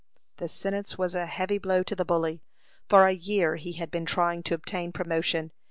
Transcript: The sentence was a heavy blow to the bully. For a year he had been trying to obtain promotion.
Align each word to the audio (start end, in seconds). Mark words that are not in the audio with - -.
The 0.37 0.49
sentence 0.49 0.97
was 0.97 1.13
a 1.13 1.27
heavy 1.27 1.59
blow 1.59 1.83
to 1.83 1.93
the 1.95 2.03
bully. 2.03 2.41
For 2.89 3.05
a 3.05 3.11
year 3.11 3.57
he 3.57 3.73
had 3.73 3.91
been 3.91 4.07
trying 4.07 4.41
to 4.41 4.55
obtain 4.55 4.91
promotion. 4.91 5.51